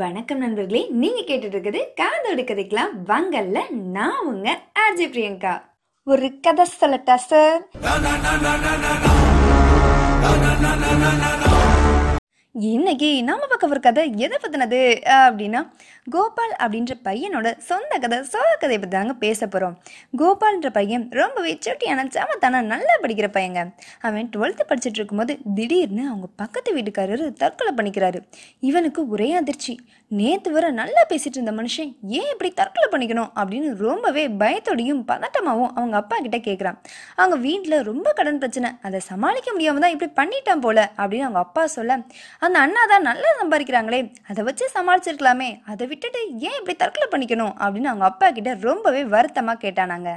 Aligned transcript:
வணக்கம் 0.00 0.38
நண்பர்களே 0.38 0.80
நீங்க 0.90 1.20
கேட்டுட்டு 1.28 1.54
இருக்குது 1.54 1.80
காதோடு 2.00 2.42
கதைக்கலாம். 2.42 2.92
வங்கல்ல 3.08 3.58
நான் 3.96 4.20
உங்க 4.26 4.48
ஆர்ஜே 4.82 5.06
பிரியங்கா. 5.14 5.54
ஒரு 6.06 6.28
கதை 6.40 6.64
சொல்லட்டா 6.80 7.14
சார் 7.14 7.60
இன்னைக்கு 12.54 13.08
நம்ம 13.28 13.46
பார்க்க 13.50 13.68
ஒரு 13.74 13.80
கதை 13.84 14.02
எதை 14.24 14.36
பத்தினது? 14.40 14.78
அப்படின்னா 15.26 15.60
கோபால் 16.14 16.52
அப்படின்ற 16.64 16.92
பையனோட 17.06 17.48
சொந்த 17.68 17.98
கதை 18.02 18.18
சோக 18.32 18.48
கதையை 18.54 18.78
பற்றி 18.78 18.96
தாங்க 18.96 19.14
பேச 19.22 19.46
போகிறோம் 19.46 19.76
கோபால்ன்ற 20.20 20.70
பையன் 20.76 21.04
ரொம்பவே 21.20 21.52
சுட்டியான 21.66 22.04
சமத்தான 22.16 22.60
நல்லா 22.72 22.94
படிக்கிற 23.02 23.28
பையங்க. 23.36 23.60
அவன் 24.00 24.28
டுவெல்த்து 24.34 24.64
படிச்சுட்டு 24.70 25.00
இருக்கும்போது 25.00 25.34
திடீர்னு 25.54 26.04
அவங்க 26.08 26.28
பக்கத்து 26.42 26.74
வீட்டுக்காரரு 26.76 27.28
தற்கொலை 27.42 27.72
பண்ணிக்கிறாரு. 27.78 28.20
இவனுக்கு 28.60 29.08
ஒரே 29.08 29.30
அதிர்ச்சி. 29.40 29.74
நேற்று 30.08 30.52
வர 30.52 30.70
நல்லா 30.80 31.02
பேசிட்டு 31.10 31.38
இருந்த 31.38 31.52
மனுஷன் 31.52 31.90
ஏன் 32.18 32.30
இப்படி 32.32 32.50
தற்கொலை 32.60 32.88
பண்ணிக்கணும் 32.94 33.30
அப்படின்னு 33.40 33.70
ரொம்பவே 33.86 34.26
பயத்தோடையும் 34.42 35.02
பதட்டமாகவும் 35.10 35.72
அவங்க 35.78 35.96
அப்பா 36.02 36.18
கிட்ட 36.26 36.40
கேட்குறான் 36.48 36.78
அவங்க 37.16 37.38
வீட்டில் 37.48 37.78
ரொம்ப 37.90 38.12
கடன் 38.12 38.42
பிரச்சனை. 38.44 38.70
அதை 38.82 39.00
சமாளிக்க 39.10 39.48
முடியாமல் 39.52 39.84
தான் 39.86 39.96
இப்படி 39.96 40.12
பண்ணிட்டான் 40.20 40.64
போல 40.66 40.78
அப்படின்னு 40.96 41.26
அவங்க 41.28 41.42
அப்பா 41.46 41.64
சொல்ல 41.78 42.00
அந்த 42.46 42.56
அண்ணா 42.64 42.82
தான் 42.92 43.06
நல்லா 43.08 43.28
சம்பாதிக்கிறாங்களே 43.40 44.00
அதை 44.30 44.40
வச்சு 44.48 44.64
சமாளிச்சிருக்கலாமே 44.76 45.50
அதை 45.72 45.84
விட்டுட்டு 45.90 46.20
ஏன் 46.48 46.58
இப்படி 46.60 46.74
தற்கொலை 46.82 47.08
பண்ணிக்கணும் 47.12 47.54
அப்படின்னு 47.62 47.90
அவங்க 47.90 48.06
அப்பா 48.10 48.28
கிட்ட 48.38 48.52
ரொம்பவே 48.68 49.02
வருத்தமாக 49.14 49.62
கேட்டானாங்க. 49.64 50.10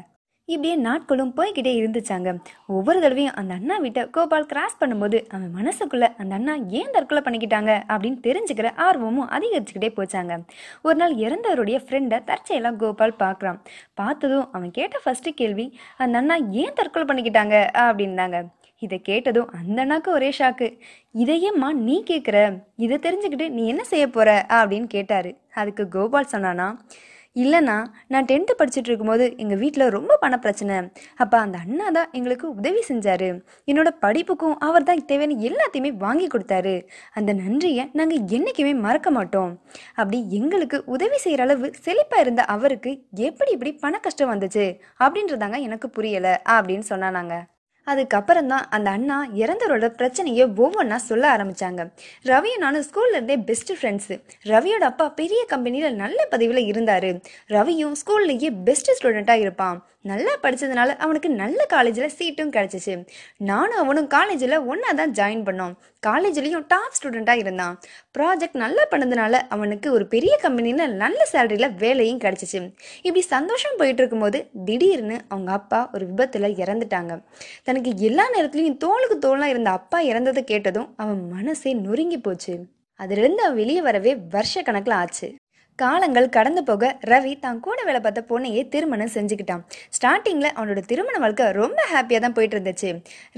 இப்படியே 0.53 0.73
நாட்களும் 0.88 1.31
போய்கிட்டே 1.38 1.71
இருந்துச்சாங்க. 1.77 2.29
ஒவ்வொரு 2.77 2.99
தடவையும் 3.03 3.38
அந்த 3.39 3.51
அண்ணா 3.59 3.75
வீட்டை 3.85 4.01
கோபால் 4.15 4.48
கிராஸ் 4.51 4.77
பண்ணும்போது 4.81 5.17
அவன் 5.34 5.55
மனசுக்குள்ள 5.59 6.07
அந்த 6.21 6.34
அண்ணா 6.39 6.53
ஏன் 6.79 6.91
தற்கொலை 6.95 7.21
பண்ணிக்கிட்டாங்க 7.27 7.71
அப்படின்னு 7.91 8.20
தெரிஞ்சுக்கிற 8.27 8.70
ஆர்வமும் 8.87 9.31
அதிகரிச்சுக்கிட்டே 9.37 9.89
போச்சாங்க. 9.99 10.35
ஒரு 10.87 10.98
நாள் 11.01 11.15
இறந்தவருடைய 11.26 11.79
ஃப்ரெண்டை 11.85 12.20
தற்செயலாக 12.29 12.79
கோபால் 12.84 13.15
பார்க்குறான். 13.23 13.59
பார்த்ததும் 14.01 14.46
அவன் 14.57 14.76
கேட்ட 14.79 14.99
ஃபர்ஸ்ட் 15.05 15.31
கேள்வி 15.41 15.68
அந்த 16.03 16.15
அண்ணா 16.21 16.37
ஏன் 16.63 16.77
தற்கொலை 16.81 17.07
பண்ணிக்கிட்டாங்க 17.12 17.55
அப்படின்னாங்க. 17.87 18.40
இதை 18.81 18.98
கேட்டதும் 19.09 19.51
அந்த 19.59 19.77
அண்ணாக்கு 19.84 20.09
ஒரே 20.18 20.29
ஷாக்கு 20.40 20.68
இதையேம்மா 21.23 21.70
நீ 21.87 21.98
கேட்குற 22.12 22.37
இதை 22.85 22.98
தெரிஞ்சுக்கிட்டு 23.05 23.49
நீ 23.57 23.63
என்ன 23.73 23.84
செய்ய 23.91 24.05
போகிற 24.07 24.29
அப்படின்னு 24.59 24.87
கேட்டார். 24.95 25.29
அதுக்கு 25.62 25.84
கோபால் 25.95 26.34
சொன்னானா 26.35 26.70
இல்லைண்ணா 27.35 27.76
நான் 28.13 28.27
டென்த்து 28.27 28.53
படிச்சுட்டு 28.59 28.90
இருக்கும்போது 28.90 29.26
எங்கள் 29.43 29.59
வீட்டில் 29.62 29.93
ரொம்ப 29.96 30.13
பண 30.21 30.34
பிரச்சனை. 30.43 30.76
அப்போ 31.23 31.37
அந்த 31.46 31.57
அண்ணா 31.63 31.87
தான் 31.98 32.12
எங்களுக்கு 32.18 32.46
உதவி 32.59 32.81
செஞ்சார். 32.90 33.26
என்னோட 33.70 33.90
படிப்புக்கும் 34.03 34.55
அவர் 34.68 34.87
தான் 34.90 35.01
தேவையான 35.09 35.37
எல்லாத்தையுமே 35.49 35.91
வாங்கி 36.05 36.27
கொடுத்தாரு. 36.34 36.76
அந்த 37.20 37.34
நன்றியை 37.41 37.85
நாங்கள் 38.01 38.23
என்றைக்குமே 38.37 38.73
மறக்க 38.85 39.12
மாட்டோம். 39.18 39.51
அப்படி 39.99 40.20
எங்களுக்கு 40.40 40.79
உதவி 40.96 41.20
செய்கிற 41.26 41.43
அளவு 41.48 41.73
செழிப்பாக 41.87 42.23
இருந்த 42.26 42.46
அவருக்கு 42.55 42.93
எப்படி 43.29 43.51
இப்படி 43.57 43.73
பண 43.84 43.99
கஷ்டம் 44.07 44.31
வந்துச்சு? 44.34 44.68
அப்படின்றதாங்க 45.05 45.59
எனக்கு 45.68 45.90
புரியலை 45.98 46.34
அப்படின்னு 46.55 46.87
சொன்னானாங்க. 46.93 47.35
அதுக்கப்புறம் 47.85 48.47
தான் 48.47 48.65
அந்த 48.69 48.89
அண்ணா 48.89 49.17
இறந்தவரோட 49.43 49.87
பிரச்சனையை 49.99 50.45
ஒவ்வொன்றா 50.45 50.95
சொல்ல 51.09 51.25
ஆரம்பித்தாங்க 51.35 51.81
ரவியும் 52.25 52.63
நானும் 52.65 52.85
ஸ்கூல்ல 52.87 53.11
இருந்தே 53.11 53.37
பெஸ்ட் 53.49 53.73
ஃப்ரெண்ட்ஸு 53.79 54.15
ரவியோட 54.45 54.85
அப்பா 54.91 55.09
பெரிய 55.09 55.41
கம்பெனியில் 55.47 55.95
நல்ல 55.95 56.19
பதவியில் 56.29 56.69
இருந்தார். 56.71 57.09
ரவியும் 57.49 57.95
ஸ்கூல்லையே 58.01 58.49
பெஸ்ட் 58.63 58.91
ஸ்டூடெண்ட்டாக 58.97 59.43
இருப்பான். 59.45 59.77
நல்லா 60.09 60.34
படித்ததுனால 60.43 60.95
அவனுக்கு 61.05 61.29
நல்ல 61.29 61.65
காலேஜில் 61.65 62.15
சீட்டும் 62.17 62.51
கிடச்சிச்சு. 62.55 62.93
நானும் 63.37 63.77
அவனும் 63.77 64.07
காலேஜில் 64.07 64.57
ஒன்றா 64.72 64.91
தான் 64.91 65.12
ஜாயின் 65.12 65.44
பண்ணோம். 65.47 65.73
காலேஜ்லேயும் 66.07 66.66
டாப் 66.67 66.95
ஸ்டூடெண்ட்டாக 66.97 67.38
இருந்தான். 67.38 67.79
ப்ராஜெக்ட் 68.17 68.57
நல்லா 68.63 68.84
பண்ணதுனால 68.91 69.41
அவனுக்கு 69.50 69.88
ஒரு 69.91 70.07
பெரிய 70.07 70.38
கம்பெனியில் 70.41 70.94
நல்ல 70.95 71.19
சேலரியில் 71.31 71.75
வேலையும் 71.75 72.19
கிடச்சிச்சு. 72.19 72.59
இப்படி 73.01 73.22
சந்தோஷம் 73.22 73.78
போயிட்டு 73.78 74.01
இருக்கும்போது 74.01 74.41
திடீர்னு 74.66 75.17
அவங்க 75.28 75.51
அப்பா 75.51 75.89
ஒரு 75.94 76.06
விபத்தில் 76.06 76.50
இறந்துட்டாங்க. 76.63 77.23
தனக்கு 77.63 77.94
எல்லா 77.97 78.28
நேரத்துலையும் 78.35 78.78
தோளுக்கு 78.78 79.18
தோளாக 79.28 79.53
இருந்த 79.56 79.69
அப்பா 79.69 80.00
இறந்ததை 80.01 80.44
கேட்டதும் 80.44 80.94
அவன் 80.97 81.28
மனசே 81.31 81.74
நொறுங்கி 81.74 82.19
போச்சு. 82.19 82.56
அதிலிருந்து 83.00 83.44
அவன் 83.44 83.56
வெளியே 83.56 83.81
வரவே 83.81 84.16
வருஷ 84.16 84.62
கணக்கில் 84.62 85.00
ஆச்சு. 85.01 85.28
காலங்கள் 85.81 86.28
கடந்து 86.36 86.62
போக 86.68 86.90
ரவி 87.12 87.31
தான் 87.46 87.58
கூட 87.66 87.78
வேலை 87.88 88.00
பார்த்த 88.03 88.22
பொண்ணையே 88.30 88.62
திருமணம் 88.74 89.12
செஞ்சுக்கிட்டான். 89.16 89.63
ஸ்டார்டிங்கில் 89.96 90.53
அவனோட 90.58 90.81
திருமண 90.91 91.16
வாழ்க்கை 91.24 91.46
ரொம்ப 91.58 91.80
ஹாப்பியாக 91.94 92.22
தான் 92.25 92.36
போயிட்டு 92.38 92.56
இருந்துச்சு. 92.58 92.90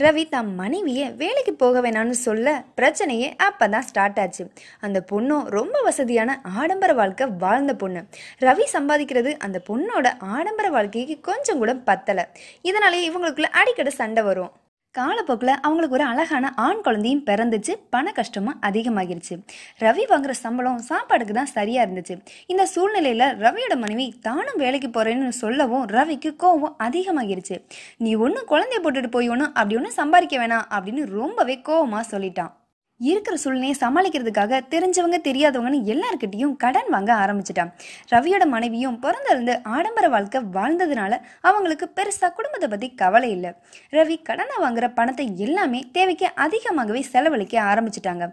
ரவி 0.03 0.23
தான் 0.35 0.49
மனைவியை 0.59 1.07
வேலைக்கு 1.21 1.53
போக 1.63 1.81
வேணாம்னு 1.85 2.17
சொல்ல 2.25 2.53
பிரச்சனையே 2.79 3.29
அப்போ 3.47 3.67
தான் 3.75 3.87
ஸ்டார்ட் 3.89 4.21
ஆச்சு. 4.25 4.45
அந்த 4.87 5.01
பொண்ணும் 5.13 5.47
ரொம்ப 5.57 5.81
வசதியான 5.87 6.37
ஆடம்பர 6.61 6.93
வாழ்க்கை 7.01 7.27
வாழ்ந்த 7.45 7.75
பொண்ணு. 7.83 8.03
ரவி 8.47 8.67
சம்பாதிக்கிறது 8.75 9.33
அந்த 9.47 9.61
பொண்ணோட 9.71 10.07
ஆடம்பர 10.37 10.69
வாழ்க்கைக்கு 10.77 11.17
கொஞ்சம் 11.31 11.61
கூட 11.63 11.73
பத்தலை. 11.89 12.25
இதனாலே 12.69 13.01
இவங்களுக்குள்ள 13.09 13.51
அடிக்கடி 13.61 13.93
சண்டை 14.01 14.23
வரும். 14.29 14.53
காலப்போக்கில் 14.95 15.59
அவங்களுக்கு 15.61 15.95
ஒரு 15.97 16.05
அழகான 16.11 16.51
ஆண் 16.65 16.81
குழந்தையும் 16.85 17.23
பிறந்துச்சு. 17.25 17.73
பண 17.89 18.11
கஷ்டமும் 18.11 18.59
அதிகமாகிருச்சு. 18.61 19.35
ரவி 19.83 20.03
வாங்குற 20.11 20.33
சம்பளம் 20.43 20.81
சாப்பாடுக்கு 20.89 21.33
தான் 21.39 21.51
சரியாக 21.57 21.85
இருந்துச்சு. 21.87 22.15
இந்த 22.47 22.65
சூழ்நிலையில் 22.65 23.25
ரவியோட 23.43 23.75
மனைவி 23.77 24.07
தானும் 24.27 24.61
வேலைக்கு 24.63 24.89
போகிறேன்னு 24.89 25.33
சொல்லவும் 25.43 25.85
ரவிக்கு 25.97 26.31
கோவம் 26.43 26.77
அதிகமாகிருச்சு. 26.87 27.57
நீ 27.97 28.13
ஒன்றும் 28.15 28.49
குழந்தைய 28.53 28.81
போட்டுட்டு 28.85 29.11
போய் 29.17 29.29
ஒன்றும் 29.29 29.53
அப்படி 29.53 29.77
ஒன்றும் 29.81 29.99
சம்பாதிக்க 30.01 30.37
வேணாம் 30.43 30.69
அப்படின்னு 30.77 31.05
ரொம்பவே 31.19 31.57
கோவமாக 31.69 32.05
சொல்லிட்டான். 32.13 32.53
இருக்கிற 32.99 33.35
சூழ்நிலையை 33.41 33.75
சமாளிக்கிறதுக்காக 33.81 34.59
தெரிஞ்சவங்க 34.73 35.17
தெரியாதவங்கன்னு 35.27 35.79
எல்லார்கிட்டையும் 35.93 36.53
கடன் 36.63 36.89
வாங்க 36.93 37.11
ஆரம்பிச்சிட்டான். 37.23 37.71
ரவியோட 38.13 38.43
மனைவியும் 38.53 38.97
பிறந்திருந்து 39.03 39.53
ஆடம்பர 39.75 40.05
வாழ்க்கை 40.13 40.39
வாழ்ந்ததுனால 40.55 41.13
அவங்களுக்கு 41.47 41.87
பெருசாக 41.97 42.31
குடும்பத்தை 42.37 42.69
பற்றி 42.69 42.87
கவலை 43.01 43.29
இல்லை. 43.35 43.51
ரவி 43.97 44.17
கடனை 44.29 44.55
வாங்குற 44.63 44.87
பணத்தை 44.99 45.27
எல்லாமே 45.47 45.81
தேவைக்கு 45.97 46.29
அதிகமாகவே 46.45 47.01
செலவழிக்க 47.13 47.55
ஆரம்பிச்சிட்டாங்க. 47.71 48.25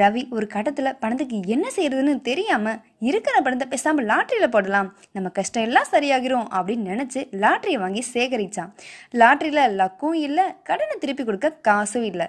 ரவி 0.00 0.24
ஒரு 0.36 0.48
கட்டத்தில் 0.56 0.98
பணத்துக்கு 1.04 1.40
என்ன 1.56 1.66
செய்யறதுன்னு 1.76 2.16
தெரியாமல் 2.30 2.80
இருக்கிற 3.10 3.36
பணத்தை 3.46 3.68
பேசாமல் 3.74 4.08
லாட்டரியில் 4.10 4.54
போடலாம் 4.56 4.90
நம்ம 5.16 5.28
கஷ்டம் 5.38 5.66
எல்லாம் 5.68 5.90
சரியாகிரும் 5.94 6.48
அப்படின்னு 6.58 6.90
நினச்சி 6.92 7.22
லாட்டரியை 7.44 7.80
வாங்கி 7.84 8.04
சேகரிச்சான். 8.14 8.72
லாட்டரியில் 9.22 9.76
லக்கும் 9.80 10.18
இல்லை 10.26 10.46
கடனை 10.70 10.96
திருப்பி 11.04 11.24
கொடுக்க 11.24 11.56
காசும் 11.68 12.06
இல்லை. 12.10 12.28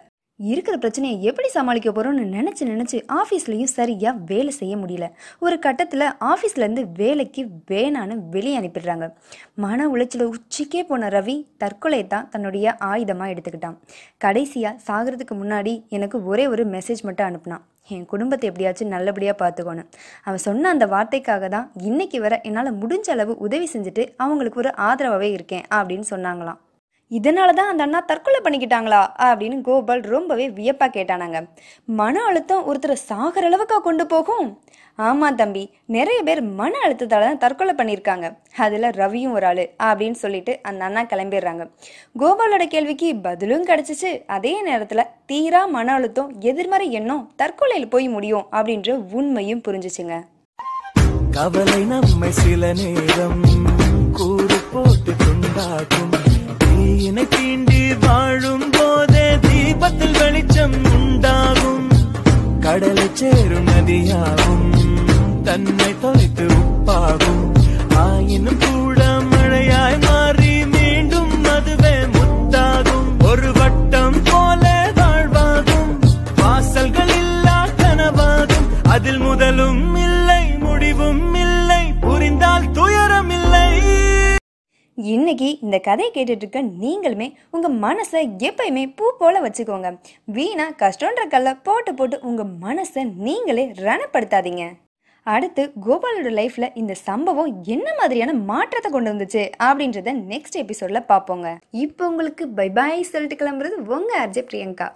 இருக்கிற 0.50 0.76
பிரச்சனையை 0.78 1.18
எப்படி 1.30 1.50
சமாளிக்க 1.56 1.90
போகிறோன்னு 1.90 2.24
நினச்சி 2.36 2.64
நினச்சி 2.72 2.98
ஆஃபீஸ்லேயும் 3.20 3.72
சரியாக 3.78 4.22
வேலை 4.32 4.54
செய்ய 4.60 4.76
முடியல. 4.82 5.08
ஒரு 5.46 5.56
கட்டத்தில் 5.66 6.06
ஆஃபீஸ்லேருந்து 6.32 6.84
வேலைக்கு 7.02 7.44
வேணான்னு 7.72 8.18
வெளியே 8.36 8.56
அனுப்பிடுறாங்க. 8.62 9.08
மன 9.66 9.90
உளைச்சல 9.94 10.28
உச்சிக்கே 10.36 10.84
போன 10.92 11.10
ரவி 11.18 11.38
தற்கொலை 11.64 12.02
தான் 12.14 12.30
தன்னுடைய 12.36 12.76
ஆயுதமாக 12.92 13.34
எடுத்துக்கிட்டான். 13.34 13.78
கடைசியாக 14.26 14.82
சாகிறதுக்கு 14.88 15.36
முன்னாடி 15.42 15.76
எனக்கு 15.98 16.20
ஒரே 16.32 16.48
ஒரு 16.54 16.66
மெசேஜ் 16.76 17.04
மட்டும் 17.10 17.30
அனுப்புனான். 17.30 17.66
என் 17.94 18.10
குடும்பத்தை 18.12 18.48
எப்படியாச்சும் 18.50 18.94
நல்லபடியாக 18.96 19.38
பார்த்துக்கணும் 19.44 19.88
அவன் 20.28 20.44
சொன்ன 20.48 20.70
அந்த 20.76 20.86
வார்த்தைக்காக 20.96 21.48
தான் 21.56 21.70
இன்னைக்கு 21.90 22.20
வர 22.26 22.42
என்னால் 22.50 22.78
முடிஞ்ச 22.82 23.08
அளவு 23.16 23.34
உதவி 23.48 23.70
செஞ்சுட்டு 23.74 24.06
அவங்களுக்கு 24.24 24.62
ஒரு 24.64 24.72
ஆதரவாகவே 24.90 25.30
இருக்கேன் 25.38 25.66
அப்படின்னு 25.78 26.08
சொன்னாங்களாம். 26.12 26.60
இதனால 27.12 27.50
தான் 27.60 27.72
அந்த 27.72 27.84
அண்ணா 27.86 28.00
தற்கொலை 28.10 28.40
பண்ணிக்கிட்டாங்களா? 28.44 29.00
அப்படின்னு 29.28 29.58
கோபால் 29.62 30.04
ரொம்பவே 30.14 30.46
வியப்பா 30.50 30.88
கேட்டானாங்க. 30.98 31.40
மன 32.00 32.24
அழுத்தம் 32.30 32.68
ஒருத்தரை 32.70 32.98
சாகிற 33.10 33.50
அளவுக்கா 33.50 33.78
கொண்டு 33.88 34.06
போகும்? 34.14 34.48
ஆமா 35.08 35.28
தம்பி 35.36 35.64
நிறைய 35.96 36.20
பேர் 36.28 36.42
மன 36.60 36.74
அழுத்தத்தால 36.86 37.28
தான் 37.28 37.42
தற்கொலை 37.44 37.74
பண்ணியிருக்காங்க. 37.78 38.26
அதுல 38.66 38.90
ரவியும் 39.02 39.36
ஒரு 39.38 39.46
ஆளு 39.46 39.66
அப்படின்னு 39.88 40.18
சொல்லிட்டு 40.24 40.54
அந்த 40.70 40.82
அண்ணா 40.88 41.04
கிளம்பிடுறாங்க. 41.04 41.64
கோபாலோட 42.22 42.66
கேள்விக்கு 42.74 43.10
பதிலும் 43.28 43.66
கிடைச்சிச்சு. 43.70 44.12
அதே 44.36 44.54
நேரத்துல 44.70 45.04
தீரா 45.32 45.64
மன 45.78 45.94
அழுத்தம் 45.94 46.30
எதிர்மறை 46.52 46.88
எண்ணம் 47.00 47.26
தற்கொலையில் 47.42 47.92
போய் 47.96 48.08
முடியும் 48.16 48.48
அப்படின்ற 48.58 48.92
உண்மையும் 49.20 49.64
புரிஞ்சிச்சுங்க. 49.68 50.18
கவலை 51.38 51.82
நம்மை 51.92 52.32
சில 52.42 52.74
நேரம் 52.82 53.44
கூறு 54.18 54.58
போட்டு 54.72 55.12
துண்டாக்கும் 55.24 56.11
வெளிச்சம் 60.62 61.02
உண்டாகும் 61.02 61.90
கடலை 62.60 63.10
சேரும் 63.14 63.66
நதியாகும். 63.66 65.42
தன்னை 65.44 65.96
தொலைத்து 66.02 66.46
உப்பாகும். 66.46 67.52
ஆயினும் 67.96 68.71
இன்னைக்கு 85.32 85.66
இந்த 85.66 85.78
கதையை 85.80 86.10
கேட்டுட்டு 86.16 86.44
இருக்க 86.44 86.62
நீங்களுமே 86.82 87.28
உங்கள் 87.56 87.76
மனசை 87.84 88.22
எப்பயுமே 88.48 88.82
பூ 88.98 89.06
போல 89.20 89.42
வச்சுக்கோங்க. 89.44 89.90
வீணா 90.36 90.66
கஷ்டன்ற 90.82 91.22
கல்ல 91.34 91.54
போட்டு 91.68 91.92
போட்டு 92.00 92.18
உங்கள் 92.30 92.50
மனசை 92.64 93.04
நீங்களே 93.28 93.66
ரணப்படுத்தாதீங்க. 93.86 94.66
அடுத்து 95.26 95.64
கோபாலோட 95.86 96.34
லைஃப்பில் 96.40 96.76
இந்த 96.82 96.96
சம்பவம் 97.08 97.54
என்ன 97.76 97.88
மாதிரியான 98.00 98.34
மாற்றத்தை 98.52 98.92
கொண்டு 98.92 99.14
வந்துச்சு 99.14 99.44
அப்படின்றத 99.68 100.16
நெக்ஸ்ட் 100.34 100.60
எபிசோடில் 100.64 101.08
பார்ப்போங்க 101.14 101.56
இப்போ 101.86 102.10
உங்களுக்கு 102.12 102.48
பை 102.60 102.70
பாய் 102.80 103.10
சொல்லிட்டு 103.14 103.40
கிளம்புறது 103.44 103.80
உங்க 104.00 104.14
அர்ஜய் 104.26 104.48
பிரியங்கா. 104.50 104.90